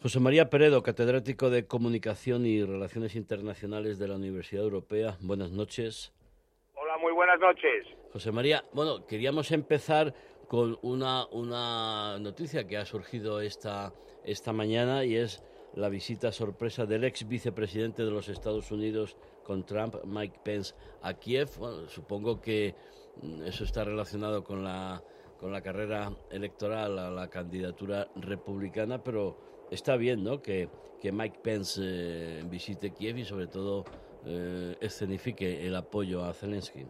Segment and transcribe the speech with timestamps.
[0.00, 5.16] José María Peredo, catedrático de Comunicación y Relaciones Internacionales de la Universidad Europea.
[5.20, 6.12] Buenas noches.
[6.76, 7.84] Hola, muy buenas noches.
[8.12, 10.14] José María, bueno, queríamos empezar
[10.46, 13.92] con una, una noticia que ha surgido esta,
[14.24, 15.42] esta mañana y es
[15.74, 21.14] la visita sorpresa del ex vicepresidente de los Estados Unidos con Trump, Mike Pence, a
[21.14, 21.48] Kiev.
[21.88, 22.76] supongo que
[23.20, 25.02] mm, eso está relacionado con la,
[25.40, 30.42] con la carrera electoral a la candidatura republicana, pero está bien ¿no?
[30.42, 30.68] que,
[31.00, 33.84] que Mike Pence eh, visite Kiev y sobre todo
[34.26, 36.86] eh, escenifique el apoyo a Zelensky.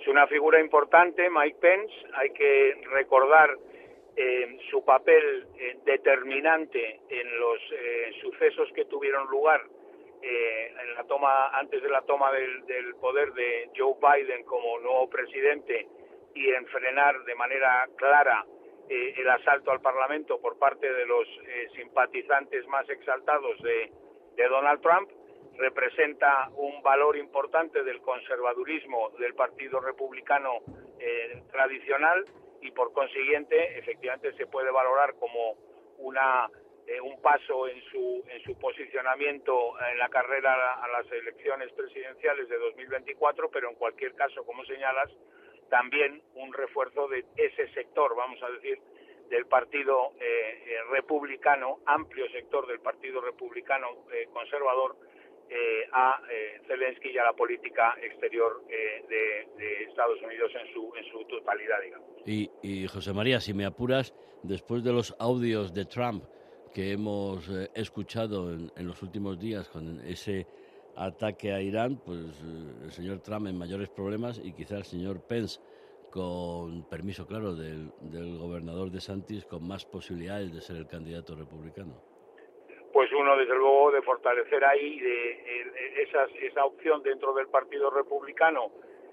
[0.00, 1.92] Es una figura importante, Mike Pence.
[2.14, 3.56] Hay que recordar
[4.16, 5.46] eh, su papel
[5.84, 7.60] determinante en los
[8.22, 9.60] sucesos que tuvieron lugar
[10.22, 15.08] en la toma antes de la toma del, del, poder de Joe Biden como nuevo
[15.08, 15.86] presidente
[16.34, 18.44] y en frenar de manera clara
[18.92, 23.92] eh, el asalto al Parlamento por parte de los eh, simpatizantes más exaltados de,
[24.48, 25.08] Donald Trump
[25.58, 30.62] representa un valor importante del conservadurismo del Partido Republicano
[30.98, 32.24] eh, tradicional
[32.62, 35.54] y por consiguiente efectivamente se puede valorar como
[35.98, 36.48] una
[37.04, 42.58] un paso en su en su posicionamiento en la carrera a las elecciones presidenciales de
[42.58, 45.10] 2024 pero en cualquier caso como señalas
[45.70, 48.78] también un refuerzo de ese sector, vamos a decir,
[49.30, 50.24] del Partido eh,
[50.66, 54.96] eh, Republicano, amplio sector del Partido Republicano eh, conservador,
[55.92, 56.22] a
[56.68, 62.08] Zelensky y a la política exterior de, Estados Unidos en su, en su totalidad, digamos.
[62.24, 66.22] Y, José María, si me apuras, después de los audios de Trump
[66.72, 70.46] que hemos escuchado en, en los últimos días con ese
[70.96, 75.20] ataque a Irán, pues eh, el señor Trump en mayores problemas y quizá el señor
[75.26, 75.60] Pence,
[76.10, 77.92] con permiso claro del,
[78.38, 81.94] gobernador de Santis, con más posibilidades de ser el candidato republicano.
[82.92, 86.02] Pues uno, desde luego, de fortalecer ahí de,
[86.42, 88.72] esa opción dentro del Partido Republicano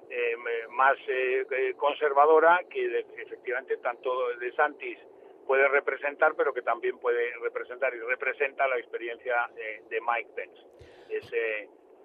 [0.10, 0.36] eh,
[0.70, 4.98] más eh, conservadora, que efectivamente tanto de Santis
[5.48, 10.62] puede representar, pero que también puede representar y representa la experiencia de Mike Pence.
[11.10, 11.32] Es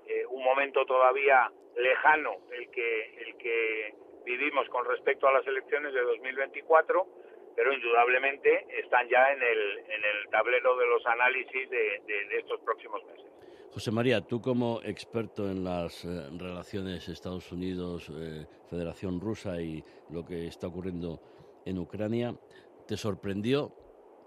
[0.06, 3.94] eh, un momento todavía lejano el que, el que
[4.24, 7.06] vivimos con respecto a las elecciones de 2024,
[7.54, 13.04] pero indudablemente están ya en el, en el tablero de los análisis de, estos próximos
[13.04, 13.26] meses.
[13.72, 19.82] José María, tú como experto en las eh, relaciones Estados Unidos, eh, Federación Rusa y
[20.10, 21.20] lo que está ocurriendo
[21.64, 22.34] en Ucrania,
[22.92, 23.72] ¿te sorprendió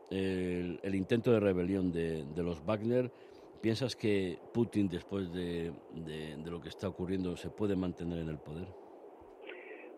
[0.09, 3.11] el, intento de rebelión de, de los Wagner?
[3.61, 5.71] ¿Piensas que Putin, después de,
[6.49, 8.65] lo que está ocurriendo, se puede mantener en el poder?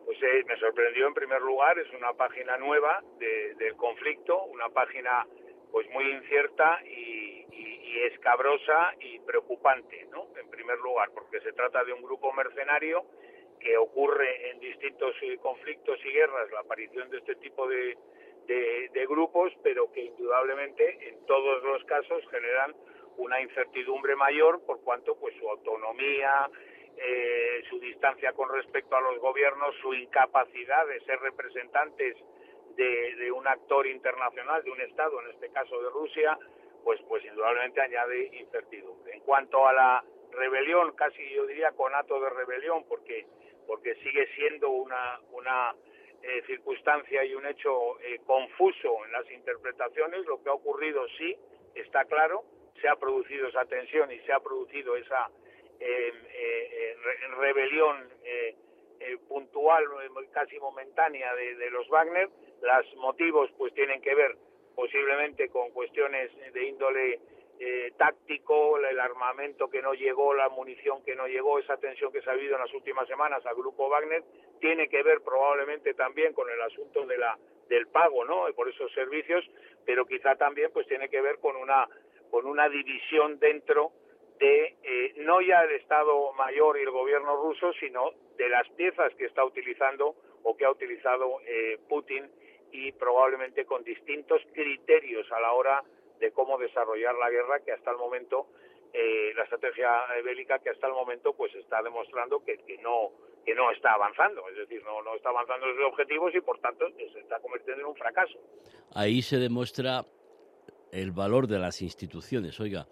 [0.04, 5.26] Pues eh, me sorprendió en primer lugar, es una página nueva del conflicto, una página
[5.72, 7.46] pues muy incierta y,
[8.12, 10.28] escabrosa y preocupante, ¿no?
[10.38, 13.06] En primer lugar, porque se trata de un grupo mercenario
[13.62, 17.98] que ocurre en distintos eh, conflictos y guerras la aparición de este tipo de,
[19.64, 22.76] pero que indudablemente en todos los casos generan
[23.18, 26.50] una incertidumbre mayor por cuanto pues su autonomía,
[26.98, 32.16] eh, su distancia con respecto a los gobiernos, su incapacidad de ser representantes
[32.76, 36.38] de, un actor internacional, de un Estado, en este caso de Rusia,
[36.84, 39.14] pues, pues indudablemente añade incertidumbre.
[39.14, 43.26] En cuanto a la rebelión, casi yo diría conato de rebelión, porque,
[43.66, 45.76] porque sigue siendo una, una
[46.24, 51.36] eh, circunstancia y un hecho eh, confuso en las interpretaciones, lo que ha ocurrido sí
[51.76, 52.44] está claro,
[52.82, 55.30] se ha producido esa tensión y se ha producido esa
[55.80, 56.96] eh, eh,
[57.38, 58.56] rebelión eh,
[59.28, 59.84] puntual,
[60.32, 62.30] casi momentánea de, los Wagner.
[62.62, 64.36] Los motivos pues tienen que ver
[64.76, 67.20] posiblemente con cuestiones de índole
[67.98, 72.30] táctico, el armamento que no llegó, la munición que no llegó, esa tensión que se
[72.30, 74.24] ha habido en las últimas semanas al grupo Wagner,
[74.60, 77.38] tiene que ver probablemente también con el asunto de la
[77.70, 78.46] del pago, ¿no?
[78.56, 79.44] Por esos servicios,
[79.86, 81.88] pero quizá también pues tiene que ver con una
[82.30, 83.92] con una división dentro
[84.40, 89.14] de eh, no ya el Estado Mayor y el gobierno ruso, sino de las piezas
[89.16, 92.30] que está utilizando o que ha utilizado eh, Putin
[92.72, 95.88] y probablemente con distintos criterios a la hora de
[96.34, 98.48] cómo desarrollar la guerra que hasta el momento
[98.94, 99.90] eh, la estrategia
[100.24, 103.12] bélica que hasta el momento pues está demostrando que, que no
[103.46, 106.86] que no está avanzando, es decir, no, no está avanzando sus objetivos y por tanto
[106.98, 108.38] se está convirtiendo en un fracaso.
[108.94, 110.06] Ahí se demuestra
[110.92, 112.60] el valor de las instituciones.
[112.60, 112.88] Oiga,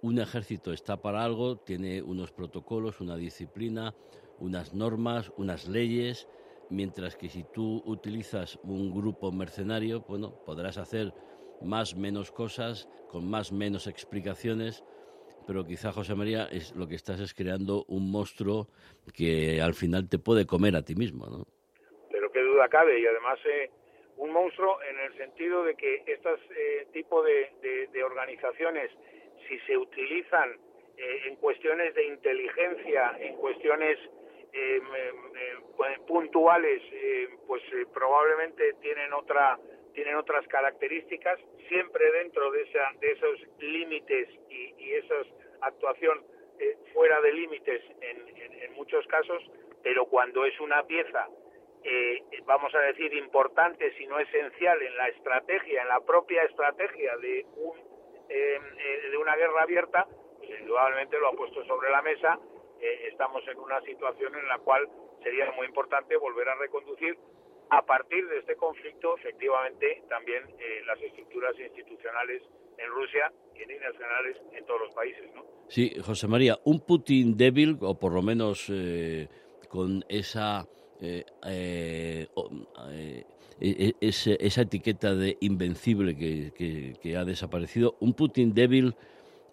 [0.00, 3.92] un ejército está para algo, tiene unos protocolos, una disciplina,
[4.38, 6.28] unas normas, unas leyes,
[6.70, 11.12] mientras que si tú utilizas un grupo mercenario, bueno, podrás hacer
[11.62, 14.84] más menos cosas, con más menos explicaciones,
[15.48, 18.68] pero quizá José María es lo que estás es creando un monstruo
[19.16, 21.46] que al final te puede comer a ti mismo, ¿no?
[22.10, 23.70] Pero qué duda cabe y además eh,
[24.18, 27.48] un monstruo en el sentido de que este tipo de,
[28.04, 28.90] organizaciones,
[29.48, 30.52] si se utilizan
[30.98, 33.98] eh, en cuestiones de inteligencia, en cuestiones
[34.52, 34.80] eh,
[36.06, 36.82] puntuales,
[37.46, 37.62] pues
[37.94, 39.58] probablemente tienen otra
[39.98, 45.14] tienen otras características, siempre dentro de, esa, de esos límites y, y esa
[45.60, 46.22] actuación
[46.92, 49.42] fuera de límites en, en, muchos casos,
[49.82, 51.26] pero cuando es una pieza
[51.82, 57.16] eh, vamos a decir, importante, si no esencial, en la estrategia, en la propia estrategia
[57.16, 57.76] de, un,
[58.28, 60.06] em, eh, de una guerra abierta,
[60.38, 62.38] pues indudablemente lo ha puesto sobre la mesa.
[62.80, 64.88] Eh, estamos en una situación en la cual
[65.24, 67.18] sería muy importante volver a reconducir
[67.70, 70.44] a partir de este conflicto, efectivamente, también
[70.86, 72.42] las estructuras institucionales
[72.78, 75.44] en Rusia y en generales en todos los países, ¿no?
[75.68, 78.70] Sí, José María, un Putin débil, o por lo menos
[79.68, 80.66] con esa
[81.00, 82.26] eh, eh,
[82.90, 83.24] eh,
[83.60, 88.94] e, e, esa etiqueta de invencible que, ha desaparecido, un Putin débil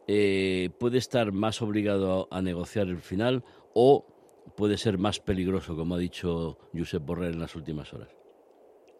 [0.07, 4.05] puede estar más obligado a, negociar el final o
[4.55, 8.09] puede ser más peligroso, como ha dicho Josep Borrell en las últimas horas.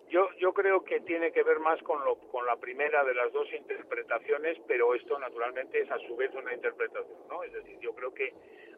[0.09, 3.33] Yo, yo creo que tiene que ver más con, lo, con la primera de las
[3.33, 7.43] dos interpretaciones, pero esto naturalmente es a su vez una interpretación, ¿no?
[7.43, 8.33] Es decir, yo creo que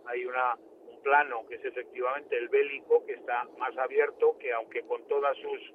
[0.05, 0.55] hay una
[1.03, 5.73] plano, que es efectivamente el bélico, que está más abierto, que aunque con todas sus,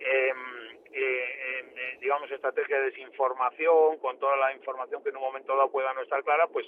[0.00, 5.54] eh, em, eh, digamos, estrategias de desinformación, con toda la información que en un momento
[5.54, 6.66] dado pueda no estar clara, pues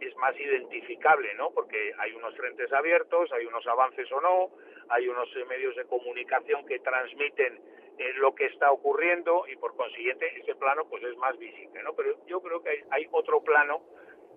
[0.00, 1.50] es más identificable, ¿no?
[1.50, 4.50] Porque hay unos frentes abiertos, hay unos avances o no,
[4.88, 7.60] hay unos eh, medios de comunicación que transmiten
[8.16, 11.94] lo que está ocurriendo y por consiguiente ese plano pues es más visible, ¿no?
[11.94, 13.82] Pero yo creo que hay otro plano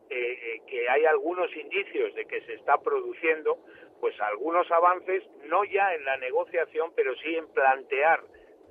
[0.07, 3.57] eh, eh, que hay algunos indicios de que se está produciendo
[4.00, 8.21] pues algunos avances, no ya en la negociación, pero sí en plantear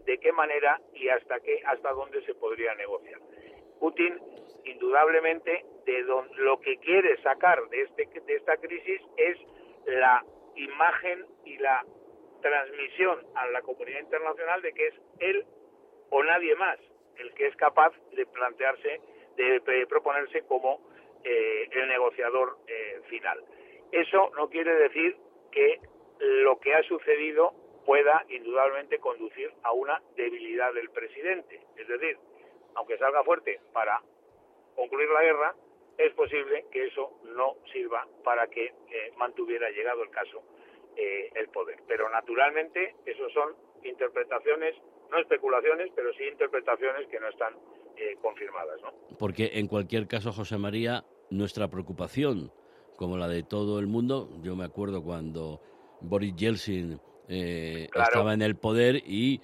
[0.05, 3.21] de qué manera y hasta qué, hasta dónde se podría negociar.
[3.81, 4.19] Putin,
[4.65, 9.39] indudablemente, de lo que quiere sacar de, este, de esta crisis es
[9.87, 10.25] la
[10.57, 11.85] imagen y la
[12.41, 15.45] transmisión a la comunidad internacional de que es él
[16.11, 16.79] o nadie más
[17.19, 19.01] el que es capaz de plantearse,
[19.37, 20.81] de proponerse como
[21.25, 23.43] eh, el negociador eh, final.
[23.93, 25.17] Eso no quiere decir
[25.51, 25.81] que
[26.19, 27.53] lo que ha sucedido
[27.85, 31.61] pueda indudablemente conducir a una debilidad del presidente.
[31.77, 32.19] Es decir,
[32.75, 34.01] aunque salga fuerte para
[34.75, 35.55] concluir la guerra,
[35.99, 40.43] es posible que eso no sirva para que eh, mantuviera llegado el caso
[40.97, 41.81] el poder.
[41.89, 43.53] Pero naturalmente, eso son
[43.83, 44.77] interpretaciones,
[45.11, 47.53] no especulaciones, pero sí interpretaciones que no están
[48.23, 48.81] confirmadas.
[48.81, 48.93] ¿no?
[49.19, 52.53] Porque en cualquier caso, José María, nuestra preocupación,
[52.97, 54.29] como la de todo el mundo.
[54.43, 55.61] Yo me acuerdo cuando
[56.01, 59.41] Boris Yeltsin eh, estaba en el poder y,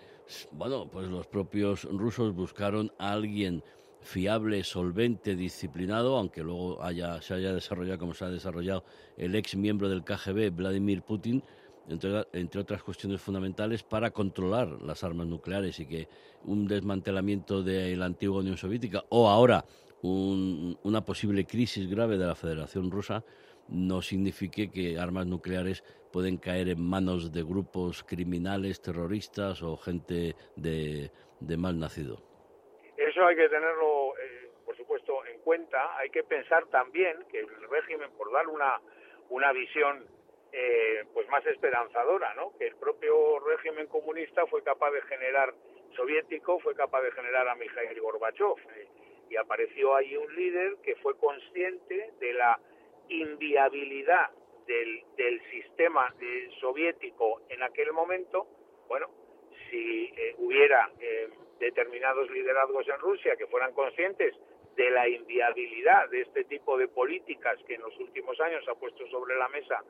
[0.52, 3.62] bueno, pues los propios rusos buscaron a alguien
[4.00, 8.84] fiable, solvente, disciplinado, aunque luego haya, se haya desarrollado como se ha desarrollado
[9.16, 11.42] el ex miembro del KGB, Vladimir Putin,
[11.88, 16.08] entre, entre, otras cuestiones fundamentales, para controlar las armas nucleares y que
[16.44, 19.64] un desmantelamiento de la antigua Unión Soviética o ahora
[20.02, 23.22] una posible crisis grave de la Federación Rusa
[23.70, 30.34] no signifique que armas nucleares pueden caer en manos de grupos criminales, terroristas o gente
[30.56, 31.10] de,
[31.56, 32.18] mal nacido.
[32.96, 35.96] Eso hay que tenerlo, eh, por supuesto, en cuenta.
[35.96, 38.80] Hay que pensar también que el régimen, por dar una,
[39.30, 40.04] una visión
[40.52, 42.52] eh, pues más esperanzadora, ¿no?
[42.58, 45.54] que el propio régimen comunista fue capaz de generar,
[45.94, 48.56] soviético, fue capaz de generar a Mikhail Gorbachev.
[48.76, 48.88] Eh,
[49.30, 52.58] y apareció ahí un líder que fue consciente de la
[53.10, 54.30] inviabilidad
[54.66, 58.46] del, del sistema eh, soviético en aquel momento,
[58.88, 59.08] bueno,
[59.68, 64.34] si eh, hubiera eh, determinados liderazgos en Rusia que fueran conscientes
[64.76, 69.06] de la inviabilidad de este tipo de políticas que en los últimos años ha puesto
[69.08, 69.82] sobre la mesa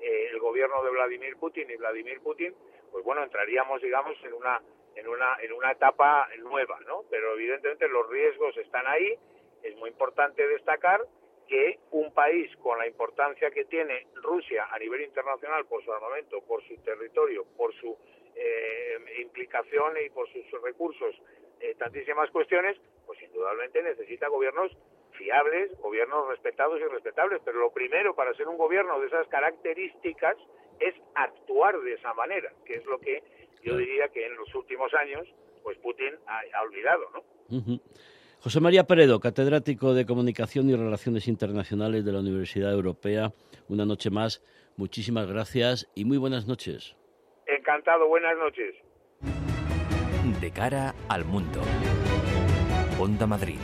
[0.00, 2.54] el gobierno de Vladimir Putin y Vladimir Putin,
[2.92, 4.60] pues bueno, entraríamos, digamos, en una
[4.96, 7.04] en una, en una etapa nueva, ¿no?
[7.10, 9.18] Pero evidentemente los riesgos están ahí.
[9.62, 11.00] Es muy importante destacar
[11.48, 16.40] que un país con la importancia que tiene Rusia a nivel internacional por su armamento,
[16.42, 17.96] por su territorio, por su
[18.34, 21.14] eh, implicación y por sus recursos,
[21.60, 24.76] eh, tantísimas cuestiones, pues indudablemente necesita gobiernos
[25.12, 27.40] fiables, gobiernos respetados y respetables.
[27.44, 30.36] Pero lo primero para ser un gobierno de esas características
[30.80, 33.22] es actuar de esa manera, que es lo que
[33.62, 35.26] yo diría que en los últimos años
[35.62, 37.80] pues Putin ha, olvidado, ¿no?
[38.44, 43.32] José María Peredo, catedrático de Comunicación y Relaciones Internacionales de la Universidad Europea,
[43.68, 44.44] una noche más,
[44.76, 46.94] muchísimas gracias y muy buenas noches.
[47.46, 48.74] Encantado, buenas noches.
[50.42, 51.62] De cara al mundo.
[53.00, 53.56] Onda Madrid.